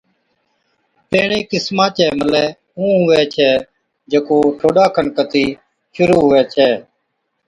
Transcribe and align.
پيهڻي 1.09 1.39
قِسما 1.51 1.85
چَي 1.95 2.05
ملَي 2.19 2.45
اُون 2.77 2.91
هُوَي 3.01 3.21
ڇَي 3.33 3.51
جڪو 4.11 4.37
ٺوڏا 4.57 4.85
کن 4.95 5.07
ڪتِي 5.17 5.45
شرُوع 5.93 6.21
هُوَي 6.25 6.41
ڇَي 6.53 6.69